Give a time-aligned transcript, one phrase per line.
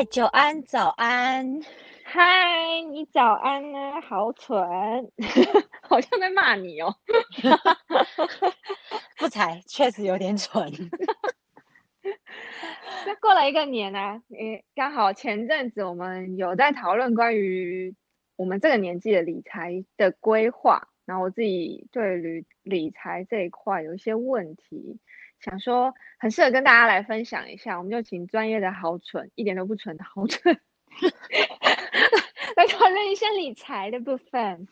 [0.00, 1.60] 嗨，久安，早安。
[2.04, 5.12] 嗨，你早安啊，好蠢，
[5.82, 6.96] 好像在骂你哦。
[9.20, 10.72] 不才，确实有点蠢。
[13.06, 17.94] 那过了一个年啊，诶，刚好前阵子我们有在讨论关于
[18.36, 24.98] 我们这个年纪的理财的规划，然后我自己对理理财这一块有一些问题，
[25.40, 30.60] 想说很适合跟大家来分享一下，我们就请专业的好蠢，一点都不蠢的好蠢。
[32.56, 34.68] 来讨论一下理财的部分，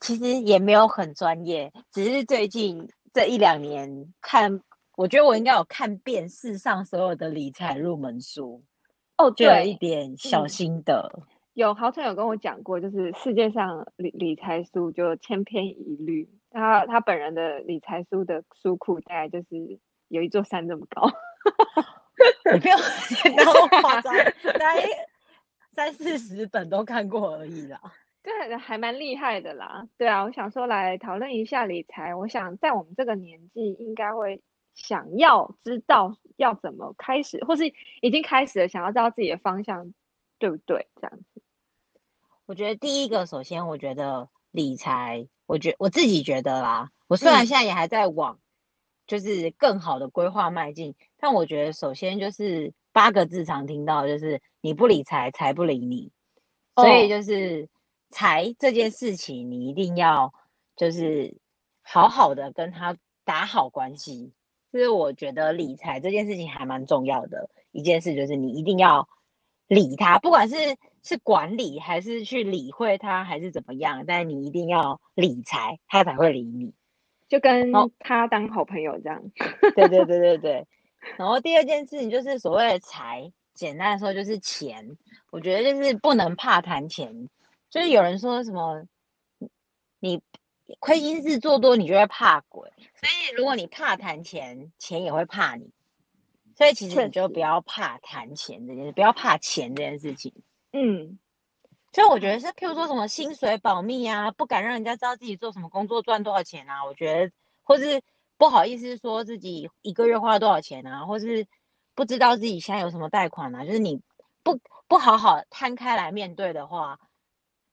[0.00, 4.62] 其实也没有很专业，只是最近这一两年看，
[4.96, 8.62] 我觉得我应该有看遍世上所有的理财入门书
[9.18, 11.12] 哦，就有一点小心得。
[11.14, 19.78] 嗯、有好像有跟我讲过，就是世界上理理财书就千篇一律，他他本人的理财书的书库大概就是
[20.08, 21.10] 有一座山这么高。
[22.52, 22.76] 你不要
[23.36, 24.14] 那么夸张，
[24.58, 24.88] 大概
[25.74, 27.80] 三四十本都看过而已啦。
[28.22, 29.86] 对，还蛮厉害的啦。
[29.98, 32.14] 对啊，我想说来讨论一下理财。
[32.14, 34.42] 我想在我们这个年纪，应该会
[34.74, 39.92] 想要知道要怎么开始，或是已经开始了，想要知道自己的方向，
[40.38, 40.88] 对不对？
[41.00, 41.42] 这样子。
[42.46, 48.34] 我觉得第一个，首先我觉得理财，我觉我自己觉得啦，我虽然现在也还在往。
[48.34, 48.40] 嗯
[49.06, 56.10] 就是更好的规划迈进，但我觉得首先就是八个字常听到，就是你不理财，财不理你。
[56.74, 57.68] 所以就是
[58.10, 60.34] 财这件事情，你一定要
[60.74, 61.36] 就是
[61.82, 64.32] 好好的跟他打好关系。
[64.72, 69.08] 就是我觉得理财这件事情还蛮重要的一件事，就是你一定要
[69.68, 70.56] 理他，不管是
[71.06, 76.74] 是管理还是去理会他还是怎么样，但你一定要理财，他才会理你。
[77.28, 79.30] 就跟他当好朋友这样，
[79.74, 80.66] 对对对对对。
[81.16, 84.98] 然后第二件事情就是所谓的财，简单的说就是钱。
[85.30, 87.28] 我觉得就是不能怕谈钱，
[87.70, 88.86] 就是有人说什么，
[90.00, 90.22] 你
[90.80, 92.72] 亏心事做多，你就会怕鬼。
[92.94, 95.70] 所以如果你怕谈钱，钱也会怕你。
[96.56, 100.32] 所以其实你就不要怕谈钱这件事，不要怕钱这件事情。
[100.76, 101.18] 嗯。
[101.92, 106.84] 所以我觉得是，譬如说什么薪水保密啊，不敢让人家知道自己做什么工作赚多少钱啊。
[106.84, 107.32] 我觉得，
[107.62, 108.02] 或是
[108.36, 111.46] 不好意思说自己一个月花了多少钱啊，或是
[111.94, 113.64] 不知道自己现在有什么贷款啊。
[113.64, 114.02] 就是你
[114.42, 117.00] 不不好好摊开来面对的话，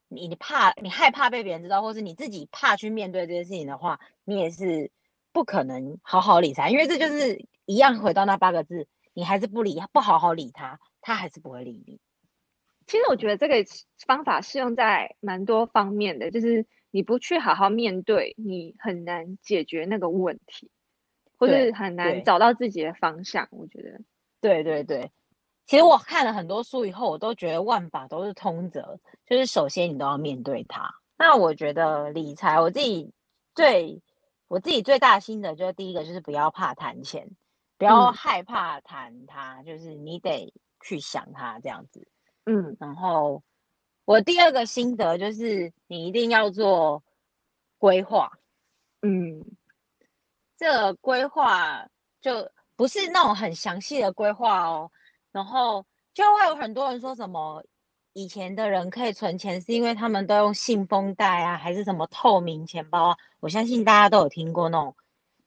[0.08, 4.90] 你你怕你害怕被别人知道，或是你自己怕去面对这件事情的话，你也是
[5.34, 12.00] 不可能好好理财，因为这就是一样回到那八个字，你还是不理不好好理他，他还是不会理你。
[12.86, 13.56] 其实我觉得这个
[14.06, 20.70] 方法适用在蛮多方面的，就是你不去好好面对，你很难解决那个问题，
[21.38, 23.48] 或是很难找到自己的方向。
[23.52, 24.02] 我觉得，
[24.42, 25.12] 对对对。
[25.66, 30.94] 其实我看了很多书以后，我都觉得万法都是通则，就是首先你都要面对它。
[31.18, 33.14] 那我觉得理财，我自己
[33.56, 34.02] 最
[34.50, 37.30] 我自己最大心得就是第一个就是不要怕谈钱，
[37.78, 42.08] 不要害怕谈它，嗯，就是你得去想它这样子。
[42.46, 43.44] 嗯，然后
[44.06, 47.04] 我第二个心得就是，你一定要做
[47.78, 48.32] 规划。
[49.02, 49.46] 嗯，
[50.58, 51.88] 这个规划
[52.22, 54.92] 就不是那种很详细的规划哦。
[55.32, 57.64] 然后就会有很多人说什么，
[58.14, 63.18] 以前的人可以存钱是因为他们都用信封袋啊，还是什么透明钱包啊？
[63.40, 64.96] 我相信大家都有听过那种，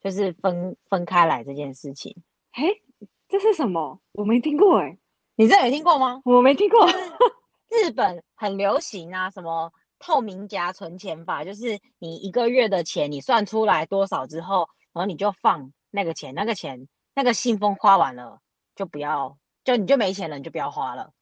[0.01, 2.17] 就是分分开来这件事情。
[2.53, 2.83] 嘿，
[3.29, 4.01] 这是什么？
[4.13, 4.99] 我没听过哎。
[5.39, 6.23] 你这有听过吗？
[6.25, 6.89] 我没听过。
[7.69, 18.41] 日本很流行啊，什么透明夹存钱法，就是你一个月的钱，你算出来多少之后，然后你就放那个钱，那个钱那个信封花完了
[18.75, 21.13] 就不要，就你就没钱了，你就不要花了。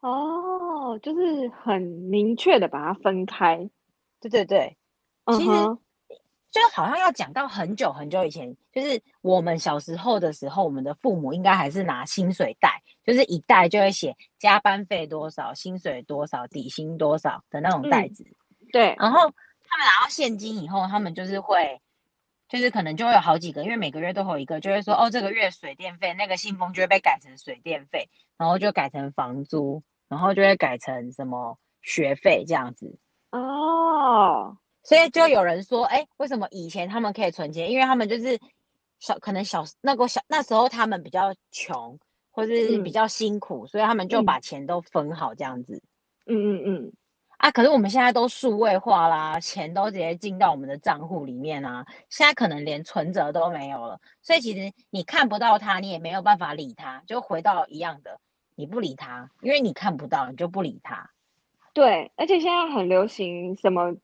[0.00, 3.70] 哦，就是很明确的把它分开。
[4.20, 4.76] 对对对，
[5.36, 5.78] 其实。
[6.56, 6.70] Uh-huh.
[6.70, 18.24] 就好像要讲到很久很久以前，就是我们小时候的时候，我们的父母应该还是拿薪水袋，就是一袋就会写加班费多少、薪水多少、底薪多少的那种袋子。
[18.24, 18.96] 嗯、对。
[18.98, 21.80] 然后他们拿到现金以后，他们就是会，
[22.48, 32.98] 就是可能就会有好几个，因为每个月都会有一个，就会说哦，这个月水电费那个信封就会被改成水电费，然后就改成房租，然后就会改成什么学费这样子。
[33.30, 34.58] 哦。
[34.86, 37.72] 所以就有人说，哎、欸，为什么以前他们可以存钱？
[37.72, 38.38] 因为他们就是
[39.00, 41.98] 小，可能小那个小那时候他们比较穷，
[42.30, 45.82] 或是比较辛苦，嗯，所以他们就把钱都分好这样子。
[46.26, 46.92] 嗯嗯嗯。
[47.36, 58.20] 啊，可是我们现在都数位化啦，钱都直接进到我们的账户里面啊，现在可能连存折都没有了，所以其实你看不到它，你也没有办法理它，就回到一样的，
[58.54, 61.10] 你不理它，因为你看不到，你就不理它。
[61.74, 63.96] 对，而且现在很流行什么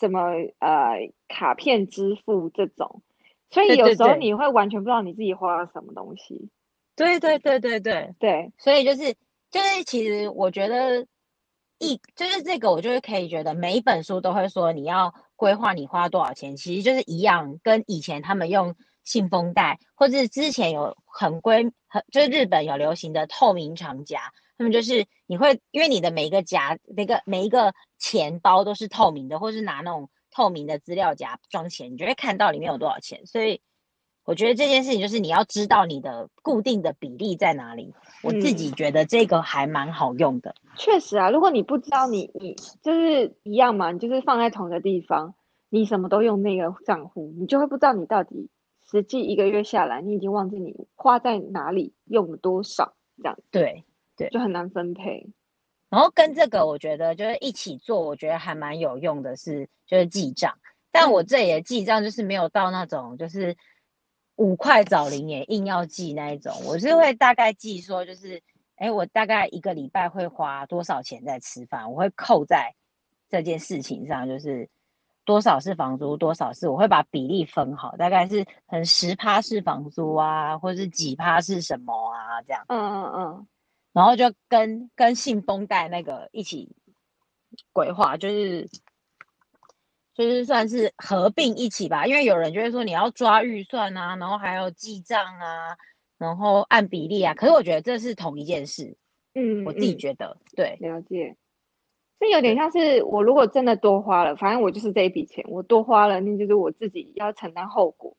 [0.00, 3.02] 什么呃卡片支付这种，
[3.50, 6.48] 所以有时候你会完全不知道你自己花了什么东西。
[6.96, 8.14] 对对对对对。
[8.18, 9.14] 对，所以就是
[9.50, 11.06] 就是其实我觉得
[11.78, 18.74] 一就是这个，我就是可以觉得每一本书都会说你要规划你花多少钱，其实就是一样，跟以前他们用
[19.04, 33.62] 信封袋，或者是之前有很规很就是日本有流行的透明长夹，他们就是你会因为你的每一个夹那个每一个钱包都是透明的，或是拿那种透明的资料夹装钱，你就会看到里面有多少钱，所以。
[34.24, 37.94] 我觉得这件事情就是你要知道你的固定的比例在哪里。
[38.22, 40.54] 我自己觉得这个还蛮好用的。
[40.62, 45.34] 嗯，确实啊，如果你不知道你你就是一样嘛，你就是放在同一个地方，
[45.68, 48.50] 你什么都用那个账户，你就会不知道你到底
[48.88, 53.38] 实际一个月下来，你已经忘记你花在哪里，用了多少，这样。
[53.50, 53.84] 对
[54.20, 55.26] 对，就很难分配。
[55.88, 60.58] 然后跟这个我觉得就是一起做，我觉得还蛮有用的是就是记账，
[60.90, 63.56] 但我这里的记账就是没有到那种就是。
[64.36, 68.42] 五块找零也硬要记那一种，我是会大概记说，就是，
[68.76, 72.74] 哎，我大概一个礼拜会花多少钱在吃饭，我会扣在
[73.28, 74.70] 这件事情上，就是
[75.26, 82.64] 多少是房租，多少是我会把比例分好，大概是很十趴是房租啊，或者是几趴是什么啊，这样。
[82.68, 83.46] 嗯嗯嗯。
[83.92, 86.74] 然后就跟跟信封袋那个一起
[87.72, 88.68] 规划，就是。
[90.12, 95.78] 就是算是合并一起吧，因为有人就会说你要抓预算啊，然后还有记账啊，
[96.18, 97.32] 然后按比例啊。
[97.32, 98.98] 可是我觉得这是同一件事，
[99.34, 101.36] 嗯，我自己觉得，嗯、对，了解。
[102.18, 108.14] 这有点像是我如果真的多花了，反正我就是这一笔钱，我多花了，那就是我自己要承担后果，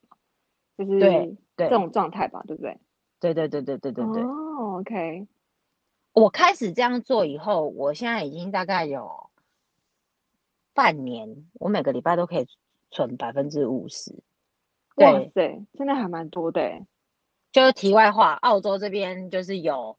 [0.79, 2.79] 就是对这种状态吧，对不对？
[3.19, 4.23] 对对对对对对对。
[4.23, 5.27] 哦，OK。
[6.13, 9.29] 我开始这样做以后，我现在已经大概有。
[10.73, 12.47] 半年，我每个礼拜都可以
[12.91, 14.23] 存百分之五十。
[14.95, 16.85] 哇塞，真的还蛮多的。
[17.51, 19.97] 就是题外话，澳洲这边就是有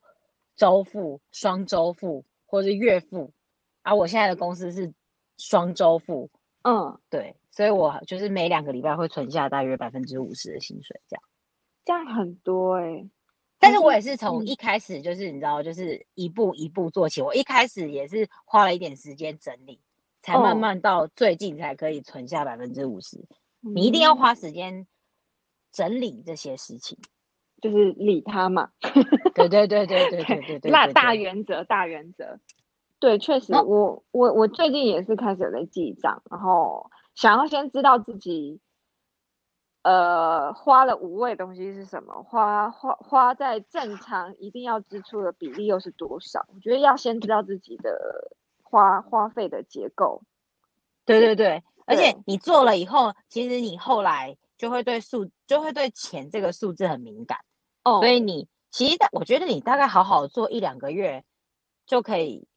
[0.56, 3.34] 周付、双周付或是月付，
[3.82, 4.94] 而、啊、我现在的公司是
[5.36, 6.30] 双周付。
[6.62, 11.22] 嗯，对，所以我就是每两个礼拜会存下大约百分之五十的薪水，这样。
[11.84, 13.10] 这样很多哎、欸，
[13.62, 17.22] 但是我也是从一开始就是你知道，就是一步一步做起。
[17.22, 19.80] 我一开始也是花了一点时间整理。
[20.24, 23.26] 才慢慢到最近才可以存下百分之五十，
[23.58, 24.86] 你一定要花时间
[25.72, 26.96] 整理这些事情，
[27.60, 28.70] 就是理他嘛。
[29.34, 32.38] 对对对对对 对对对，那大原则大原则。
[33.00, 38.60] 对，确实，哦、我我我最近也是开始有在记账，然后想要先知道自己，
[39.82, 46.46] 呃，花了五位东西是什么，花花花在正常一定要支出的比例又是多少？
[46.54, 48.36] 我觉得要先知道自己的。
[48.64, 50.22] 花花费的结构，
[51.04, 57.40] 对对对，而且你做了以后，其实你后来就会对数，就会对钱这个数字很敏感
[57.84, 58.00] 哦。
[58.00, 61.22] 所以你其实，我觉得你大概好好做一两个月，
[61.84, 62.48] 就可以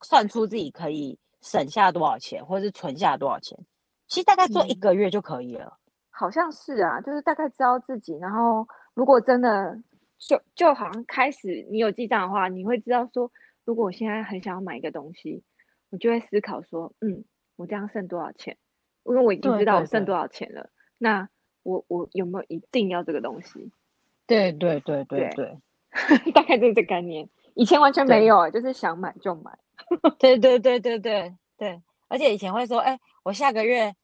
[0.00, 3.58] 算出自己可以省下多少钱，或者是存下多少钱。
[4.06, 5.76] 其实大概做一个月就可以了。
[5.86, 5.87] 嗯，
[6.18, 9.80] 好像是啊，就是大概知道自己，然后如果真的
[10.18, 13.30] 就就好像开始你有记账的话，你会知道说。
[13.64, 15.42] 如果我现在很想要买一个东西，
[15.90, 18.56] 我就会思考说，嗯，我这样剩多少钱？
[19.04, 20.62] 因为我已经知道我剩多少钱了。
[20.62, 21.28] 对对对，那
[21.64, 23.70] 我我有没有一定要这个东西？
[24.26, 25.58] 对对对对对，
[26.08, 27.28] 对 大概就是这个概念。
[27.54, 29.58] 以前完全没有，就是想买就买。
[30.18, 33.94] 对对对对对对，而且以前会说，哎，我下个月，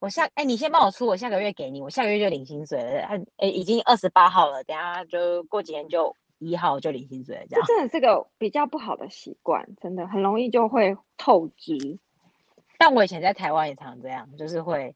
[0.00, 3.06] 我下，哎，你先帮我出，我下个月给你，我下个月就领薪水了。
[3.36, 6.16] 哎，已经二十八号了，等下就过几天就。
[6.42, 7.66] 一号就领薪水，这样。
[7.66, 11.98] 这真的是个比较不好的习惯，真的很容易就会透支。
[12.78, 14.94] 但我以前在台湾也常这样，就是会，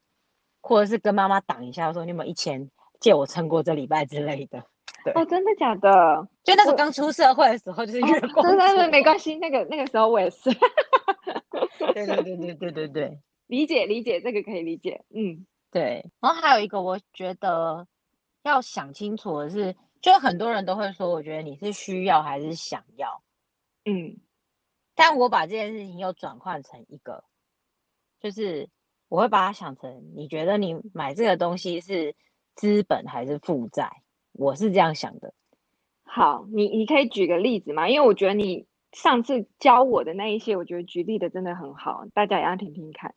[0.59, 4.63] 或者是跟妈妈挡一下，说你有没有一千借我撑过这礼拜之类的。
[5.03, 5.13] 对。
[5.13, 6.27] 哦，真的假的？
[6.43, 8.47] 就那时候刚出社会的时候，就是月光。
[8.47, 10.49] 对对对，没关系，那个那个时候我也是。
[11.93, 15.05] 对对对对对对对，理解理解，这个可以理解。
[15.09, 16.09] 嗯，对。
[16.19, 17.87] 然后还有一个，我觉得
[18.43, 19.75] 要想清楚的是。
[20.01, 23.23] 就很多人都会说，我觉得你是需要还是想要，
[23.85, 24.17] 嗯，
[24.93, 27.23] 但我把这件事情又转换成一个，
[28.19, 28.69] 就是
[29.09, 32.15] 我会把它想成，你觉得你买这个东西是
[32.53, 34.03] 资本还是负债？
[34.31, 35.33] 我是这样想的。
[36.03, 37.89] 好，你你可以举个例子吗？
[37.89, 43.15] 因为我觉得你上次教我的那一些，我觉得举例的真的很好，大家也要听听看。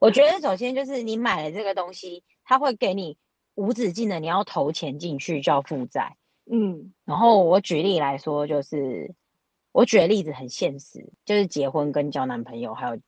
[0.00, 3.16] 我觉得首先就是你买了这个东西，它会给你。
[3.56, 6.16] 无止境的，你要投钱进去叫负债。
[6.50, 9.14] 嗯，然后我举例来说，就是
[9.70, 13.00] 我举的例子很现实，就是结婚跟交男朋友，还有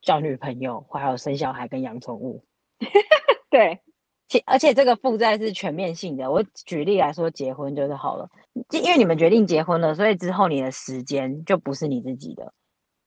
[0.00, 2.46] 交女朋友，还有生小孩跟养宠物。
[3.50, 3.82] 对，
[4.26, 6.32] 且而且这个负债是全面性的。
[6.32, 8.30] 我举例来说，结婚就是好了，
[8.70, 12.52] 因为你们决定结婚了，所以之后你的时间就不是你自己的，嗯、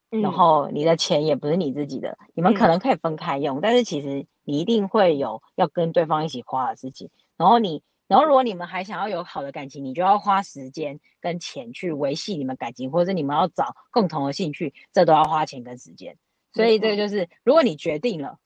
[0.10, 2.18] 然后你的钱也不是你自己的。
[2.34, 7.10] 你们可能可以分开用，嗯、但是其实你一定会有要跟对方一起花的事情。
[7.36, 16.18] 然后你，然后如果你们还想要有好的感情，你就要花时间跟钱去维系你们感情，或者你们要找共同的兴趣，这都要花钱跟时间。
[16.54, 18.40] 所以这个就是，如果你决定了。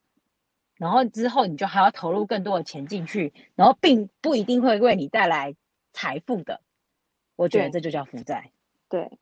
[0.77, 5.53] 然后之后你就还要投入更多的钱进去，然后并不一定会为你带来
[5.93, 6.59] 财富的，
[7.35, 8.51] 我觉得这就叫负债。
[8.89, 9.19] 对，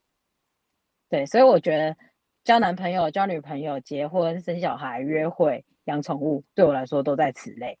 [1.10, 1.98] 对，所以我觉得
[2.44, 7.78] 交男朋友、交女朋友、结婚、生小孩、约会、养宠物，对我来说都在此类。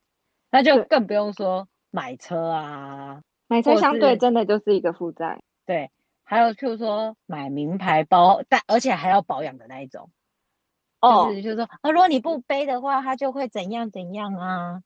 [0.50, 5.40] 那就更不用说买车啊，买车相对真的就是一个负债。
[5.64, 5.90] 对，
[6.24, 10.10] 还有譬如说买名牌包，但而且还要保养的那一种。
[11.00, 14.82] 哦，就是就是说啊，如果你不背的话，它就会怎样怎样啊。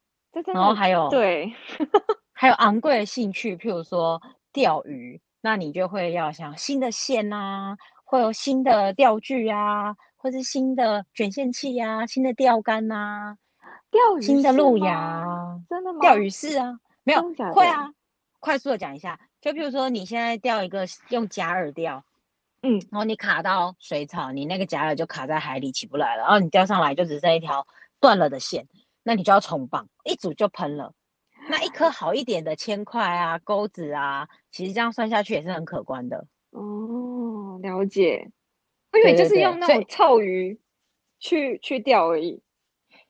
[0.53, 1.55] 然后还有对，
[2.33, 4.21] 还有昂贵的兴趣，譬如说
[4.53, 7.77] 钓鱼，那你就会要想新的线啊，
[8.15, 13.37] 会有新的钓具啊，或是新的卷线器啊，新的钓竿啊，
[13.91, 15.99] 钓鱼新的路亚，真的吗？
[16.01, 17.21] 钓鱼是啊，没有
[17.53, 17.91] 会啊。
[18.39, 22.05] 快速的讲一下，就譬如说你现在钓一个用假饵钓。
[22.63, 27.67] 嗯，然后你卡到水草，你那个假饵就卡在海里起不来了，然后你钓上来就只剩一条
[27.99, 28.69] 断了的线，
[29.03, 30.93] 那你就要重绑，一组就喷了。
[31.51, 36.27] 那一颗好一点的铅块啊、钩子啊，其实这样算下去也是很可观的。
[36.51, 37.04] 哦，
[37.61, 38.31] 了解。
[38.93, 40.61] 我以为就是用那种臭鱼
[41.19, 42.43] 去去钓而已。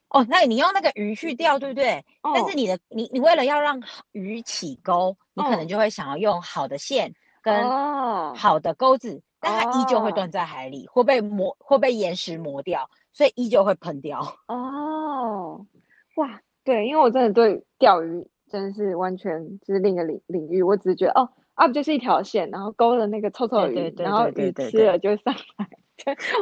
[0.09, 2.05] 哦，那你用那个鱼去钓，对不对？
[2.23, 3.83] 哦、但是你的你你为了要让
[4.13, 7.69] 鱼起钩，你可能就会想要用好的线跟
[8.35, 9.17] 好的钩子。
[9.17, 10.95] 哦但它依旧会断在海里，oh.
[10.95, 14.21] 会被磨，会被岩石磨掉，所以依旧会喷掉。
[14.49, 15.67] 哦，oh.
[16.17, 25.69] 哇，对，因为我真的对钓鱼真的是完全就是另一个领领域，我只是觉得哦，啊不就是一条线，然后勾了那个臭臭的鱼，然后鱼吃了就上来。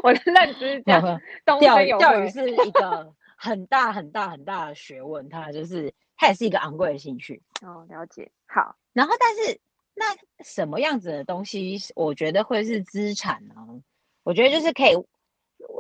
[0.03, 1.61] 我的认知是这样，钓
[1.99, 7.43] 钓鱼是一个 很大很大很大的学问，它就是它也是一个昂贵的兴趣。
[7.63, 8.31] 哦，oh, 了解。
[8.47, 9.61] 好，然后但是。
[9.95, 10.07] 那
[10.43, 13.55] 什么样子的东西，我觉得会是资产呢？
[14.23, 14.97] 我觉得就是可以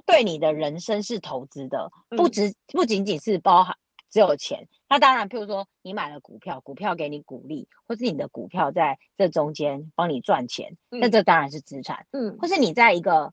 [0.04, 3.74] 对你的人生是投资的，不只不仅仅是包含
[4.12, 4.68] 只有钱。
[4.88, 12.06] 那当然，譬如说你买了股票，股票给你股利，或是你的股票在这中间帮你赚钱，那这当然是资产。
[12.12, 13.32] 嗯，或是你在一个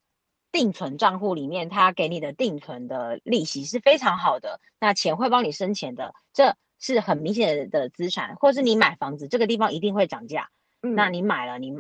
[0.54, 8.38] 定存账户里面，它给你的定存的利息是非常好的，那钱会帮你生钱的，这是很明显的资产。
[8.38, 10.50] 或是你买房子，这个地方一定会涨价。
[10.80, 11.74] 那你买了你，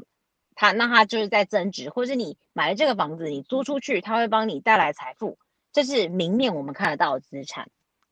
[0.56, 5.38] 它那它就是在增值，或是你买了这个房子，你租出去，它会帮你带来财富，
[5.72, 7.70] 这是明面我们看得到的资产。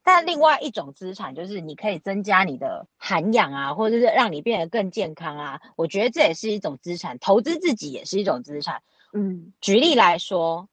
[0.07, 8.83] 但另外一种资产就是你可以增加你的涵养啊，或者是让你变得更健康啊，我觉得这也是一种资产，投资自己也是一种资产。
[9.11, 10.69] 嗯，举例来说，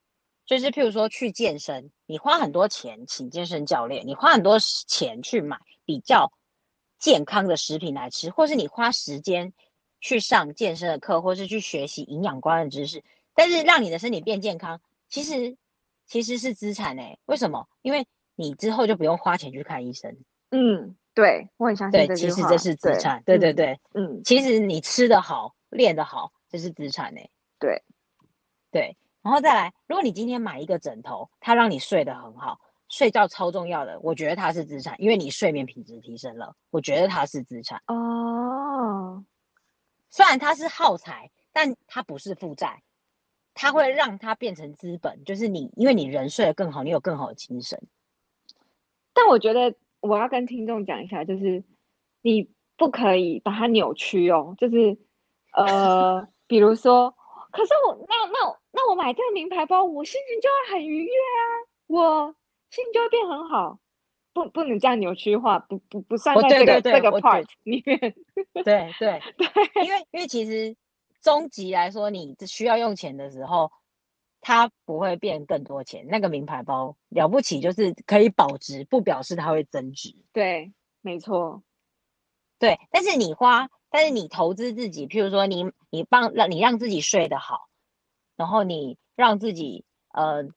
[0.46, 6.30] 就是譬如说去健身，你花很多钱请健身教练，你花很多钱去买比较
[7.00, 9.52] 健康的食品来吃，或是你花时间。
[10.00, 13.02] 去上健身的课，或是去学习营养观的知识，
[13.34, 15.56] 但是让你的身体变健康，其实
[16.06, 17.18] 其实是资产诶。
[17.24, 17.66] 为什么？
[17.80, 20.16] 因为你之后就不用花钱去看医生。
[20.50, 22.06] 嗯，对，我很相信。
[22.06, 23.22] 对，其实这是资产。
[23.24, 27.30] 对对对，嗯，其实你吃得好，练得好，这是资产诶。
[27.58, 27.82] 对
[28.70, 37.82] 对，然后再来，如果你今天买一个枕头，它让你睡得很好，睡觉超重要的，我觉得它是资产，因为你睡眠品质提升了，我觉得它是资产。
[37.86, 39.24] 哦。
[40.10, 42.84] 虽然它是耗材，但它不是负债，
[43.52, 47.82] 它会让它变成资本，就是你，因为你人睡得更好，你有更好的精神。
[49.14, 51.64] 但我觉得我要跟听众讲一下，就是
[52.20, 54.98] 你不可以把它扭曲哦，就是
[55.52, 57.14] 呃，比如说，
[57.50, 61.42] 可是我那那那我买这个名牌包，我心情就会很愉悦啊，
[61.86, 62.34] 我
[62.70, 63.78] 心情就会变很好。
[64.32, 67.98] 不，不能这样扭曲化，不不不算在这个、这个 part 里面。
[68.64, 70.74] 对对对，因为因为其实
[71.22, 73.70] 终极来说，你需要用钱的时候，
[74.44, 76.06] 它不会变更多钱。
[76.08, 80.14] 那个名牌包了不起，就是可以保值，不表示它会增值。
[80.32, 81.64] 对，没错。
[82.58, 87.68] 对，但是你花，但是你投资自己，譬如说你你帮让你让自己睡得好，
[88.36, 90.48] 然后你让自己呃。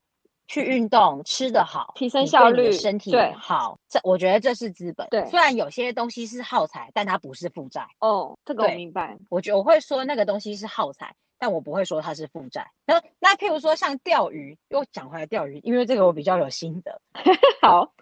[0.49, 5.05] 去运动，吃得好，提升效率，身体好，这我觉得这是资本。
[5.09, 7.85] 对，虽然有些东西是耗材，但它不是负债。
[7.99, 9.17] 哦，这个我明白。
[9.29, 12.71] 我觉得我会说那个东西是耗材，但我不会说它是负债。
[12.85, 17.01] 那那譬如说像钓鱼，又讲回来钓鱼，因为这个我比较有心得。
[17.61, 17.93] 好，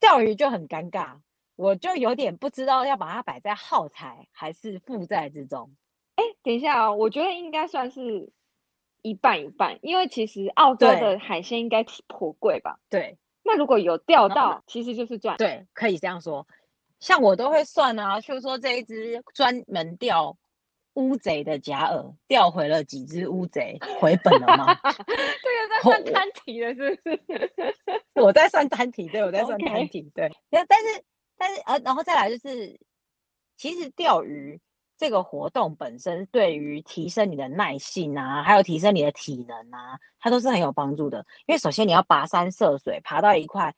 [0.00, 1.18] 钓鱼就很尴尬，
[1.56, 5.70] 我就有点不知道要把它摆在耗材还是负债之中。
[6.16, 8.32] 哎，等一下啊、哦，我觉得应该算是。
[9.00, 12.80] 一半一半，因为其实澳洲的海鲜应该挺颇贵吧？
[12.90, 15.36] 对，那如果有钓到，其实就是赚。
[15.36, 16.48] 对，可以这样说。
[16.98, 20.36] 像我都会算啊，就是说这一只专门钓
[20.98, 24.74] 乌贼的假饵，钓回了几只乌贼，回本了吗？
[24.82, 27.54] 这个在算单体的是不是？
[28.20, 30.30] 我在算单体，对，我在算单体.对。
[30.50, 31.04] 但是
[31.36, 32.78] 但是呃，然后再来就是，
[33.56, 34.60] 其实钓鱼。
[35.00, 41.24] 这个活动本身对于提升你的耐性啊，还有提升你的体能啊，它都是很有帮助的。
[41.46, 43.76] 因为首先你要跋山涉水，爬到一块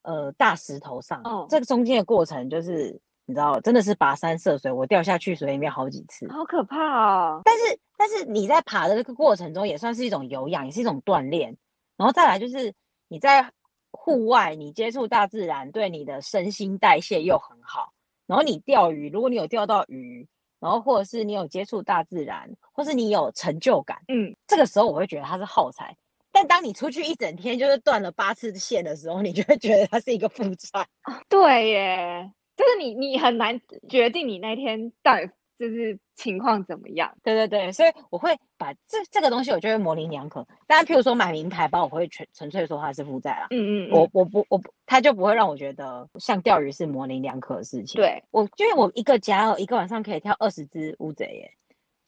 [0.00, 7.42] 呃大石头上，哦，这个中间的过程就是你知道，真的是跋山涉水，我掉下去水里面好几次，好可怕哦！
[7.44, 11.56] 但是但是你在爬的这个过程中，也算是一种有氧，也是一种锻炼。
[11.96, 12.74] 然后再来就是
[13.08, 13.50] 你在
[13.90, 17.92] 户外，你接触大自然，对你的身心代谢又很好。
[18.26, 20.28] 然后你钓鱼，如果你有钓到鱼。
[20.60, 25.94] 然后，或者是你有接触大自然，或是你有成就感，嗯，这个时候我会觉得它是耗材。
[26.32, 30.86] 但当你出去一整天就是断了八次线的时候，你就会觉得它是一个负债。
[31.28, 35.30] 对耶，就是你你很难决定你那天到底。
[35.56, 37.16] 就是情况怎么样？
[37.22, 40.44] 对对对，所以我会把这这个东西，我就会模棱两可。
[40.66, 43.46] 当然，譬如说买名牌包，我会纯纯粹说它是负债啦。
[43.50, 48.00] 嗯，嗯嗯，我我不我不，他就不会让我觉得像钓鱼是模棱两可的事情。
[48.02, 51.52] 对，我因为我一个假饵一个晚上可以钓二十只乌贼耶，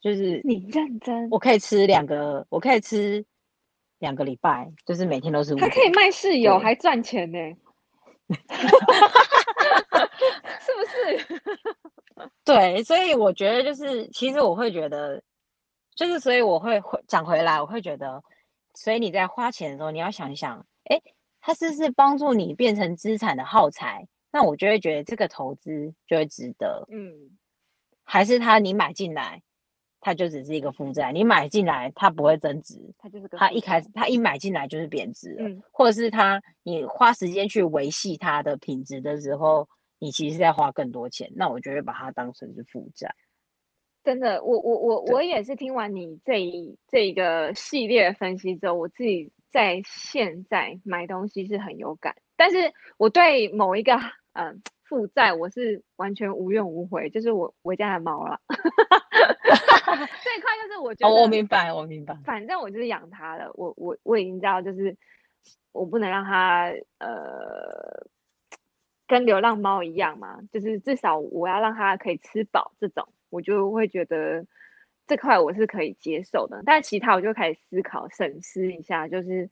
[0.01, 3.25] 就是你认真，我可以吃两个，我可以吃
[3.97, 7.39] 两个礼拜，就是每天都是乌可以卖室友，还赚钱呢，
[10.61, 11.41] 是不是？
[12.43, 15.21] 对，所以我觉得就是，其实我会觉得，
[15.95, 18.23] 就是所以我会会讲回来，我会觉得，
[18.73, 20.99] 所以你在花钱的时候，你要想一想，哎，
[21.41, 24.07] 它是不是帮助你变成资产的耗材？
[24.31, 26.87] 那我就会觉得这个投资就会值得。
[26.89, 27.37] 嗯，
[28.03, 29.43] 还是它你买进来，
[30.01, 39.69] 它就只是一个负债，你买进来它不会增值，它就是个它一开始它一买进来就是贬值了，嗯，或者是它你花时间去维系它的品质的时候。
[39.99, 43.15] 你其实是在花更多钱，那我就会把它当成是负债。
[44.03, 53.99] 真的，我我我我也是听完你这一这一个系列分析之后，我自己在现在买东西是很有感，但是我对某一个
[54.31, 58.39] 嗯负债我是完全无怨无悔，就是我我家的猫了。
[58.47, 62.15] 这一块就是我觉得，哦，我明白，我明白。
[62.23, 64.95] 反正我就是养它了，我我我已经知道，就是
[65.73, 68.07] 我不能让它呃。
[69.07, 74.45] 跟流浪猫一样嘛，就是至少我要让它可以吃饱，这种我就会觉得
[75.07, 76.61] 这块我是可以接受的。
[76.65, 79.49] 但其他我就开始思考、审视一下，就是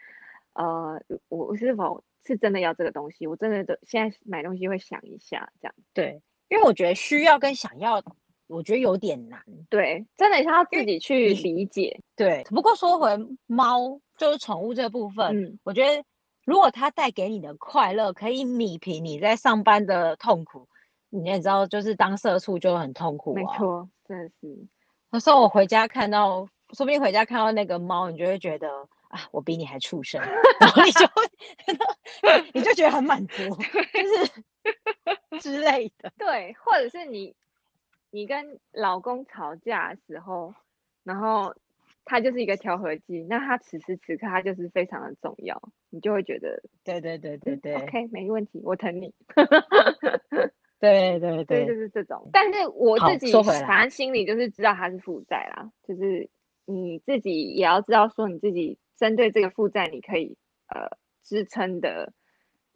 [0.54, 3.26] 呃，我是否是真的要这个东西？
[3.28, 5.76] 我真的的现在买东西会想一下，这样。
[5.94, 8.04] 对，因为我觉得需要跟想要，
[8.48, 9.42] 我觉得有点难。
[9.70, 12.02] 对，真的是要自己去理解。
[12.18, 16.04] 对，不过说回猫，就是宠物这部分，嗯，我觉得。
[16.46, 20.70] 如果它带给你的快乐可以米平你在上班的痛苦，
[21.10, 23.42] 你也知道，就是当社畜就很痛苦啊。
[23.42, 24.68] 没错，真的是。
[25.12, 28.70] 有时候我回家看到，说不定回家看到那个猫，你就会觉得
[29.10, 30.22] 啊，我比你还畜生，
[30.60, 36.14] 然后你就会， 你就觉得很满足，就是 之类的。
[36.18, 37.36] 对，或者是你，
[38.12, 40.54] 你跟老公吵架的时候，
[41.04, 41.56] 然后。
[42.06, 49.14] 它就是一个调和剂，那它此时此刻它就是非常的重要，你就会觉得，对对对对对，OK，没问题，我疼你。
[50.80, 52.30] 对 对对，就是这种。
[52.32, 56.30] 但是我自己反正心里就是知道它是负债啦，就是
[56.66, 60.38] 你自己也要知道说你自己针对这个负债，你可以
[60.68, 62.14] 呃支撑的。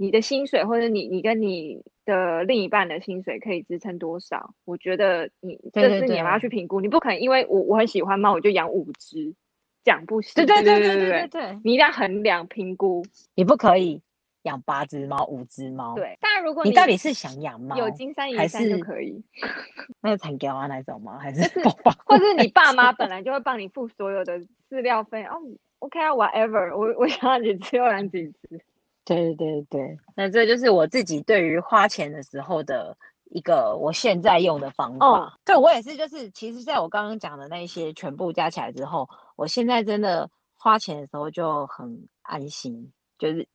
[0.01, 4.53] 你的薪水，或者你你跟你的另一半的薪水可以支撑多少？
[4.63, 9.35] 我觉得你这是你要去评估，你不可能因为我我很喜欢猫，我就养五只，
[9.83, 10.31] 讲不行。
[10.35, 14.01] 对对对对对对对，对，你一定要衡量评估，你不可以
[14.43, 15.95] 养八只猫、五只猫。
[15.95, 19.21] 对，但如果你，你到底是想养猫，有金山银山就可以，
[20.01, 21.19] 那个产胶啊那种吗？
[21.19, 21.59] 还是，是
[22.05, 25.35] 或者是你爸妈本来就会帮你付所有的饲料费哦
[25.79, 28.61] ，OK 啊，whatever，我我想要几只就养几只。
[29.05, 32.95] 对对对，那这就是我自己对于花钱的时候的
[33.31, 35.05] 一个我现在用的方法。
[35.05, 43.47] 哦、对我也是，就是其实在我刚刚讲的那些全部加起来之后，我现在真的花钱的时候就很安心，就是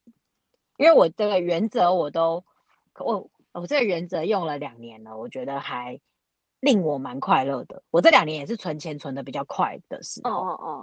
[0.76, 2.44] 因为我这个原则我都
[2.98, 6.00] 我我这个原则用了两年了，我觉得还
[6.58, 7.82] 令我蛮快乐的。
[7.92, 10.30] 我这两年也是存钱存的比较快的时候。
[10.30, 10.82] 哦哦哦。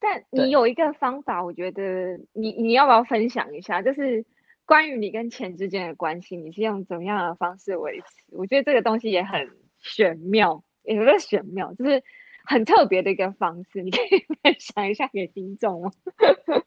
[0.00, 3.82] 但你有一个方法，我觉得你你要不要分享一下？
[3.82, 4.24] 就是
[4.64, 8.06] 关于你跟钱之间的关系，你是用怎么样的方式维持？
[8.28, 12.04] 我觉得这个东西也很玄妙，也有个玄妙，就是
[12.44, 13.82] 很特别的一个方式。
[13.82, 15.90] 你可以 分享一下给听众吗？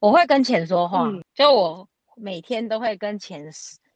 [0.00, 3.50] 我会跟钱说话，嗯、就我每天都会跟钱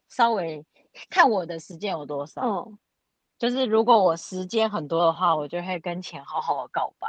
[0.08, 0.64] 稍微
[1.08, 2.42] 看我的时间有多少。
[2.42, 2.78] 嗯，
[3.38, 7.06] 就是如果我时间很多的话，我就会跟钱好好的告白，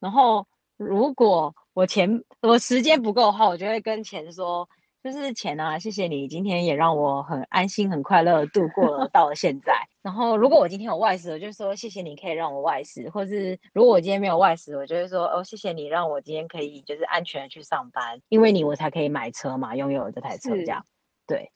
[0.00, 0.44] 然后。
[0.84, 4.68] 如果我钱我时间不够的话，我就会跟钱说，
[5.02, 9.88] 就是钱啊，谢谢你今天也让我很安心、很快乐度过了到了现在。
[10.02, 20.84] 然后如果我今天有外食，我就说谢谢你可以让我外食，或是如果我今天没有外食，我就会说哦，谢谢你让我今天可以就是安全的去上班，因为你我才可以买车嘛，拥有这台车这样。
[21.26, 21.52] 对。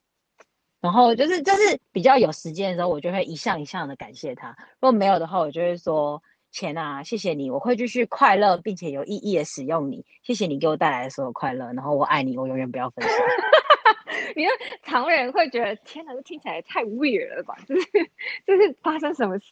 [0.81, 4.57] 然后就是就是比较有时间的时候，我就会一项一项的感谢他。
[4.81, 6.23] 如果没有的话，我就会说。
[6.57, 10.07] 钱啊，谢谢你，我会继续快乐并且有意义的使用你。
[10.23, 13.11] 谢谢你给我带来的所有快乐，然后我爱你，我永远不要分手。
[14.35, 17.57] 你看，常人会觉得天哪，这听起来太 weird 了吧？
[17.69, 17.87] 就是
[18.47, 19.45] 就是发生什么事？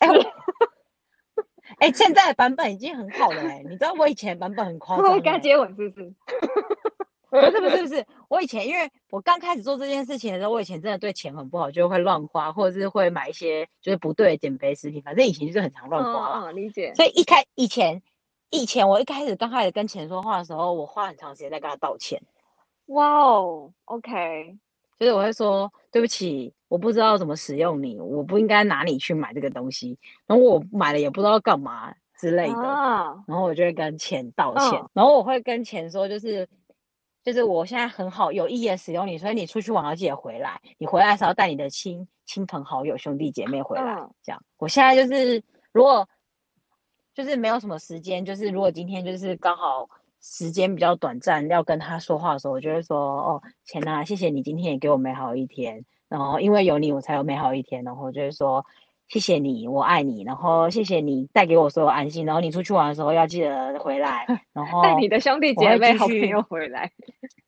[1.79, 6.15] 哎、欸， 现在的版本已经很好了哎、欸，你知道我以前版本很夸张、欸，跟他接吻是不是？
[7.29, 16.51] 不是不是不是，我以前因为我刚开始做这件事情的时候，我以前真的对钱很不好，就会乱花，或者是会买一些就是不对的减肥食品，反正以前就是很常乱花。
[16.51, 16.93] 理解。
[16.97, 18.03] 所以一开以前
[18.51, 22.21] 以前我一开始刚开始跟钱说话的时候，我花很长时间在跟他道歉。
[22.87, 24.57] 哇哦，OK，
[24.99, 29.97] 就是我会说对不起，我不知道怎么使用你，我不应该拿你去买这个东西，
[30.27, 36.49] 然后我买了也不知道干嘛之类的，啊、然后我就会跟钱道歉，啊、然后我会跟钱说就是。
[37.25, 40.61] 就是我现在很好有意义的使用你，所以你出去玩要记得回来。
[40.77, 44.43] 你回来的时候带你的亲亲朋好友、兄弟姐妹回来，这样。
[44.59, 46.07] 我现在就是如果
[47.15, 49.89] 就是没有什么时间，就是如果今天就是刚好
[50.21, 58.67] 时间比较短暂，要跟他说话的时候，我就会说：“哦，钱啊，谢谢你今天也给我美好一天，然后因为有你，我才有美好一天。”然后我就会说。
[59.07, 60.25] 谢谢你，我爱你。
[60.25, 62.25] 然后谢谢你带给我所有安心。
[62.25, 64.27] 然后你出去玩的时候要记得回来。
[64.55, 66.91] 然后带你的兄弟姐妹、好朋友回来。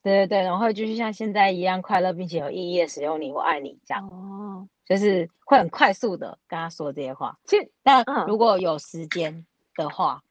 [0.07, 4.07] 对对对，然后就是像现在一样快乐并且有意义的使用你，我爱你这样。
[4.07, 7.37] 哦，就是会很快速的跟他说这些话。
[7.45, 10.27] 其实，但如果有时间的话，嗯、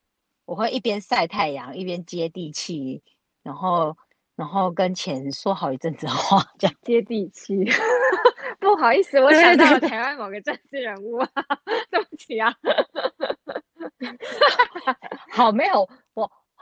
[0.46, 3.04] 我会一边晒太阳一边接地气，
[3.44, 3.98] 然后
[4.38, 7.66] 然后跟钱说好一阵子的话，这样接地气。
[8.62, 11.20] 不好意思，我想到了台湾某个政治人物，
[11.92, 12.56] 对不起啊。
[15.32, 15.90] 好，没有我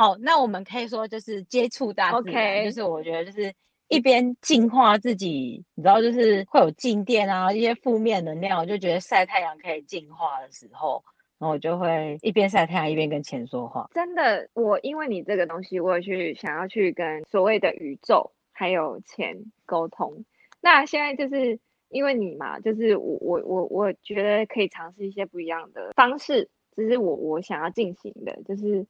[0.04, 2.66] 好，那我们可以说就是接触大自然，Okay.
[2.66, 3.54] 就是我觉得就是
[3.88, 11.06] 一边净化自己，你知道，就是会有静电啊，一些负面能量，我就觉得晒太阳可以净化的时候，
[11.39, 13.89] 然后我就会一边晒太阳一边跟钱说话。
[13.94, 20.26] 真的，我因为你这个东西，我有去想要去跟所谓的宇宙还有钱沟通。
[20.60, 21.60] 那现在就是。
[21.89, 28.88] 因为你嘛，就是我我我我觉得可以尝试一些不一样的方式，这是我我想要进行的，就是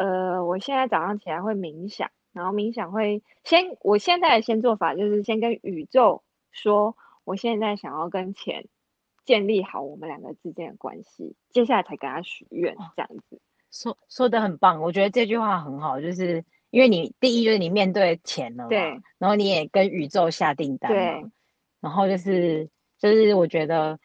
[0.00, 8.64] 呃，我现在早上起来会冥想，然后冥想会先，我现在的先做法就是先跟宇宙说，我现在想要跟钱
[9.26, 13.42] 建立好我们两个之间的关系，接下来才跟他许愿，这样子。
[13.70, 21.24] 说说的很棒，我觉得这句话很好，就是因为你第一就是你面对钱了，对，然后你也跟宇宙下订单，对。
[21.80, 23.98] 然后就是，就是我觉得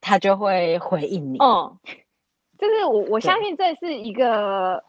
[0.00, 1.38] 他就会回应你。
[1.38, 1.78] 嗯，
[2.56, 4.82] 就是我我相信这是一个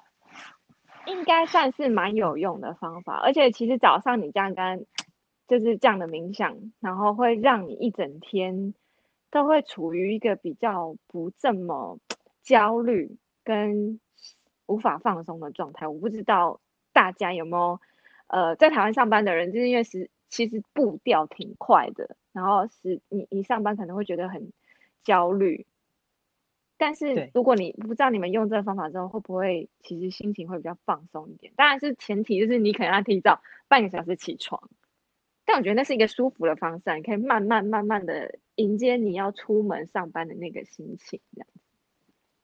[1.06, 4.86] 应该算是蛮有用的方法，而且其实早上你这样跟
[5.48, 8.74] 就是这样的冥想，然后会让你一整天
[9.30, 12.00] 都会处于一个比较不这么
[12.42, 14.00] 焦虑跟
[14.66, 15.88] 无法放松的状态。
[15.88, 16.60] 我不知道
[16.94, 17.80] 大家有没有
[18.28, 20.10] 呃在台湾上班的人，就是因为是。
[20.32, 24.54] 其实步调挺快的，然后是你你上班可能会觉得很
[25.04, 25.66] 焦虑，
[26.82, 34.68] 但是如果你不知道你们用这个方法之后会不会其实心情会比较放松一点，当然是前提就是你可能要提早半个小时起床，
[35.46, 41.60] 但我觉得那是一个舒服的方式，你可以慢慢慢慢的迎接你要出门上班的那个心情，这样子。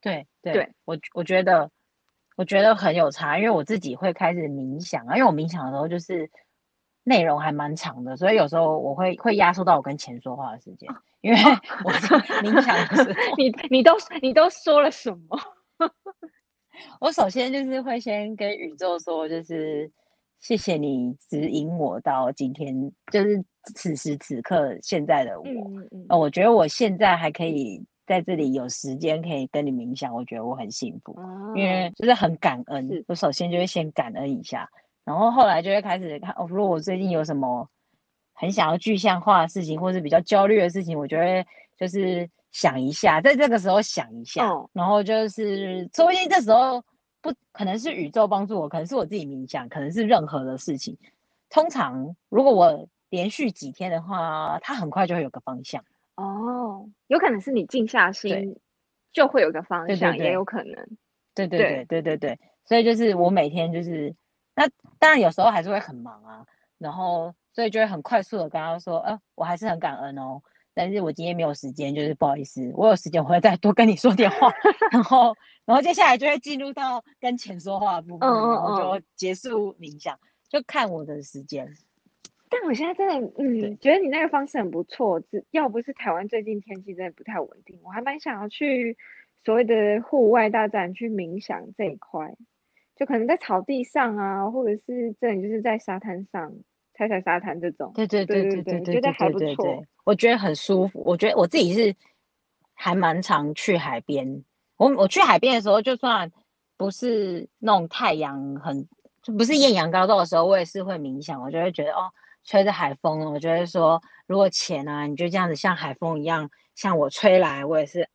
[0.02, 1.71] 对对，对我我觉得
[2.36, 6.30] 我觉得很有差，因为我自己会开始冥想啊，因为我冥想的时候就是。
[7.08, 10.89] 内容还蛮长的，所以有时候我会会压缩到我跟钱说话的时间，
[11.22, 11.39] 因为
[11.86, 11.91] 我
[12.43, 15.39] 冥想的时 候，你你都你都说了什么？
[17.00, 19.89] 我首先就是会先跟宇宙说，就是
[20.41, 23.41] 谢谢你指引我到今天，就是
[23.74, 25.48] 此时此刻现在的我。
[25.48, 26.17] 嗯嗯、呃。
[26.20, 33.06] 我觉得我现在还可以在这里有时间可以跟你冥想，我觉得我很幸福，哦、因为就是很感恩。
[33.08, 34.70] 我首先就会先感恩一下，
[35.08, 37.67] 然后后来就会开始看，哦，如果我最近有什么
[38.34, 42.30] 很想要具象化的事情，或是比较焦虑的事情，我觉得就是。
[42.50, 46.84] 想一下，在这个时候想一下，哦、然后就是说不定这时候
[47.22, 50.98] 不可能是宇宙帮助我，可能是我自己冥想，可能是任何的事情。
[51.52, 55.84] 通常如果我连续几天的话，它很快就会有个方向。
[56.15, 58.58] 哦，有可能是你静下心
[59.12, 60.74] 就会有个方向，对对对，也有可能。
[61.36, 64.15] 对对对对对对，所以就是我每天就是
[64.58, 64.67] 那
[64.98, 66.43] 当然有时候还是会很忙啊，
[66.80, 70.41] 然后所以就会很快速的跟他说，呃，我还是很感恩哦。
[70.74, 72.72] 但是我今天没有时间，就是不好意思。
[72.76, 74.52] 我有时间我会再多跟你说点话，
[74.91, 81.72] 然后，然后接下来就会进入到跟钱说话的部分，然后就结束冥想，就看我的时间。
[82.50, 85.20] 但我现在真的，嗯，对觉得你那个方式很不错。
[85.20, 88.98] 只要不是台湾最近天气真的不太稳定，我还蛮想要去
[89.43, 92.36] 所谓的户外大自然去冥想这一块，
[92.97, 96.51] 就可能在草地上啊，或者是这里就是在沙滩上。
[96.99, 99.83] 踩踩沙滩这种，对对对对对对，觉得还不错。
[100.03, 100.99] 我觉得很舒服。
[101.05, 101.95] 我觉得我自己是
[102.73, 104.43] 还蛮常去海边。
[104.77, 106.31] 我我去海边的时候，就算
[106.75, 108.88] 不是那种太阳很，
[109.21, 111.39] 就不是艳阳高照的时候，我也是会冥想。
[111.39, 112.12] 我就会觉得哦，
[112.43, 118.10] 吹着海风，我就会说，如果钱啊，你就这样子像海风一样向我吹来，我也是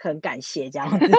[0.00, 1.06] 很感谢这样子。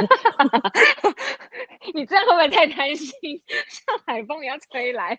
[1.94, 3.10] 你这样会不会太贪心？
[3.68, 5.14] 像海风一样吹来？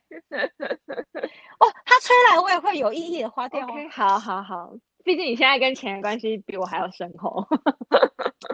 [1.59, 3.67] 哦，它吹来我也会有意义的花掉。
[3.67, 4.73] Okay, 好好好，
[5.05, 7.47] 毕竟你现在跟钱的关系比我还要深厚。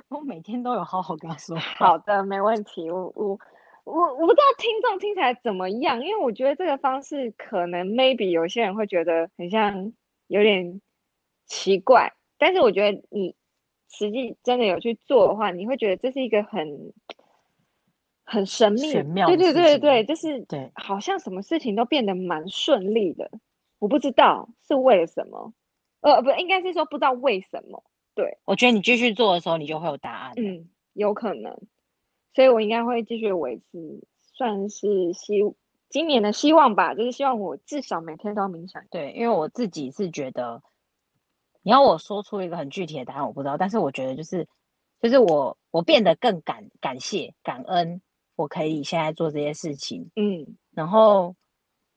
[0.08, 1.56] 我每天都有好好跟他说。
[1.58, 2.90] 好的，没问题。
[2.90, 3.38] 我我
[3.84, 9.92] 我我不知道听众听起来怎么样，因为我觉得这个方式可能 maybe 有些人会觉得很像
[10.26, 10.80] 有点
[11.46, 13.36] 奇怪，但是我觉得你
[13.88, 16.92] 实际真的有去做的话，你会觉得这是一个很。
[18.28, 23.30] 很神秘，玄妙，对对对对，就是对，好像什么事情都变得蛮顺利的。
[23.78, 25.52] 我不知道是为了什么，
[26.00, 27.84] 呃，不，应该是说不知道为什么。
[28.16, 30.32] 对，我觉得你继续做的时候，你就会有答案。
[30.34, 31.56] 嗯，有可能，
[32.34, 34.02] 所以我应该会继续维持，
[34.34, 35.54] 算是希
[35.88, 38.82] 今年的希望吧，就是希望我至少每天都要冥想。
[38.90, 40.64] 对，因为我自己是觉得，
[41.66, 44.46] 你要我说出一个很具体的答案，我不知道，但是我觉得就是，
[45.00, 48.00] 就是我我变得更感感谢感恩。
[48.36, 51.34] 我可以现在做这些事情，嗯，然后，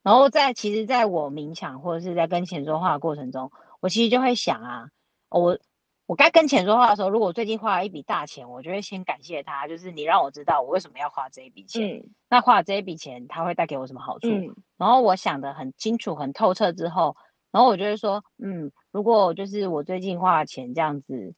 [0.02, 4.90] 然后在其实，在我冥想或者是在跟钱说话的过程中，我其实就会想啊，
[5.30, 5.60] 我
[6.08, 14.30] 我该跟钱说话的时候，如果我最近花了一笔大钱，我就会先感谢他，就是你让我知道我为什么要花这一笔钱，嗯，那花了这一笔钱，他会带给我什么好处？
[14.30, 17.16] 嗯，然后我想得很清楚、很透彻之后，
[17.52, 21.34] 然后我就会说，嗯，如果就是我最近花了钱这样子。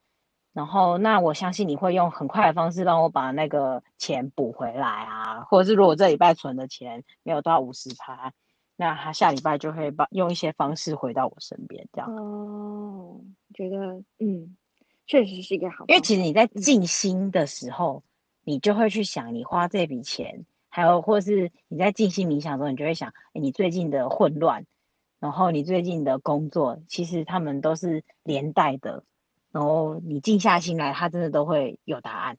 [0.53, 8.33] 然后，那我相信你会用很快的方式帮我把那个钱补回来啊，或者是如果这礼拜存的钱没有到五十趴，
[8.75, 12.13] 那他下礼拜就会把用一些方式回到我身边，这样。
[12.13, 13.21] 哦，
[13.53, 14.57] 觉得嗯，
[15.07, 15.85] 确实是一个好。
[15.87, 18.03] 因为其实你在静心的时候，嗯、
[18.43, 24.65] 你就会去想你花这笔钱，还有或是你在静心冥想中，你就会想，哎，你最近的混乱，
[25.21, 29.03] 然后你最近的工作，其实他们都是连带的。
[29.51, 32.37] 然后你静下心来，他真的都会有答案。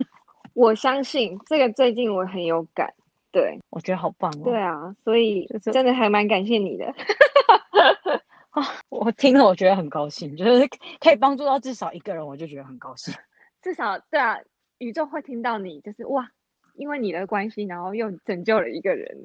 [0.52, 2.94] 我相信这个最近我很有感，
[3.30, 4.42] 对，我觉得好棒哦。
[4.42, 6.86] 对啊，所以真的还蛮感谢你的。
[8.50, 10.66] 啊， 我听了我觉得很高兴，就是
[10.98, 13.14] 可以帮助到至少一个人，我就觉得很高兴。
[13.62, 14.38] 至少对啊，
[14.78, 16.30] 宇宙会听到你，就是哇，
[16.74, 19.22] 因为你的关系，然后又拯救了一个人。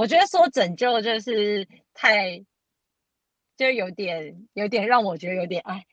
[0.00, 2.44] 我觉得说拯救就是太。
[3.56, 5.84] 就有点，有点让我觉得有点哎，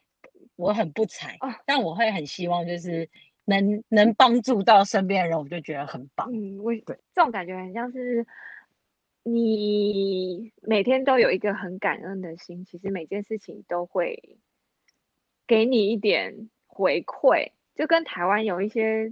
[0.55, 3.09] 我很不才，啊、但我会很希望就是
[3.43, 6.31] 能能帮助到身边的人，我就觉得很棒。
[6.31, 8.25] 嗯，我对这种感觉很像是
[9.23, 14.39] 你每天都有一个很感恩的心，其实每件事情都会
[15.45, 17.51] 给你一点回馈。
[17.75, 19.11] 就跟台湾有一些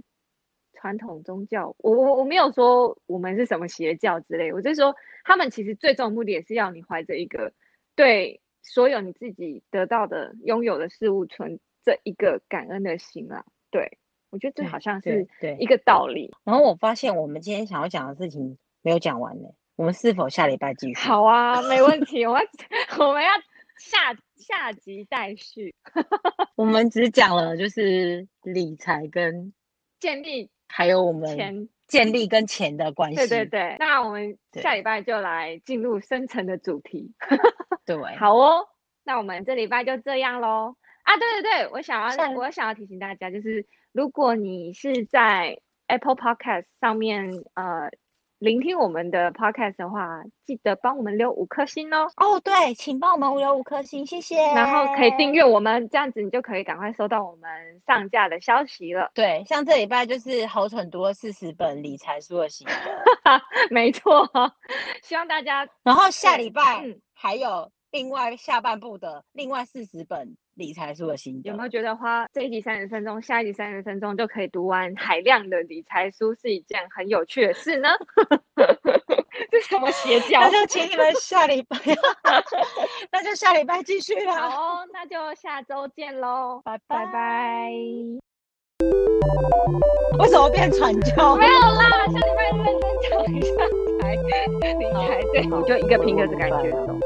[0.76, 7.52] 传统宗教，我我我没有说我们是什么邪教之类，我就是说他们其实最终的目的也是要你怀着一个
[7.94, 8.40] 对。
[8.68, 13.44] 所有你自己得到的、拥有的事物，存这一个感恩的心啊！
[13.70, 13.96] 对，
[14.28, 16.34] 我觉得这好像是对一个道理。
[16.42, 20.94] 然后我发现我们今天想要讲的事情没有讲完呢，我们是否下礼拜继续？
[20.94, 22.42] 好啊，没问题，我们
[22.98, 23.30] 我们要
[23.78, 25.72] 下下集待续。
[26.56, 29.52] 我们只讲了就是理财跟
[30.00, 33.16] 建立还有我们钱建立跟钱的关系。
[33.16, 37.12] 对对对，那我们下礼拜就来进入深层的主题。
[37.86, 38.66] 对，好哦，
[39.04, 40.76] 那我们这礼拜就这样喽。
[41.02, 47.90] 啊，对对对，我想要我想要提醒大家，就是如果你是在 Apple Podcast 上面呃。
[48.38, 52.10] 聆听我们的 podcast 的话，记得帮我们留五颗星哦。
[52.16, 54.36] 哦，对，请帮我们留五颗星，谢谢。
[54.36, 57.48] 然后可以订阅我们，这样子你就可以赶快收到我们
[57.86, 59.10] 上架的消息了。
[59.14, 62.74] 对，像这礼拜就是好很多四十本理财书的心得，
[63.70, 64.28] 没错。
[65.02, 70.36] 希望大家，然后下礼拜还有另外下半部的另外四十本。
[70.56, 77.90] 理财书的心得，有没有觉得花这一集三十分钟，下一集三十分钟就可以读完海量的理财书，是一件很有趣的事呢？
[79.50, 80.40] 这什么邪教？
[80.40, 81.78] 那就请你们下礼拜，
[83.12, 84.32] 那就下礼拜继续了。
[84.32, 87.70] 好，那就下周见喽，拜拜拜。
[90.18, 91.36] 为什么变传教？
[91.36, 94.16] 没有啦，下礼拜认真讲一下理财，
[94.72, 96.98] 理财对，我就一个平个的感觉走。